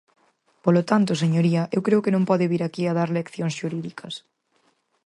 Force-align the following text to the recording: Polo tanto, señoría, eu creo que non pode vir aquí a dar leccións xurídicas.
Polo 0.63 0.81
tanto, 0.91 1.11
señoría, 1.23 1.63
eu 1.75 1.81
creo 1.87 2.03
que 2.03 2.13
non 2.15 2.27
pode 2.29 2.49
vir 2.51 2.61
aquí 2.63 2.83
a 2.87 2.95
dar 2.99 3.09
leccións 3.17 3.53
xurídicas. 3.59 4.13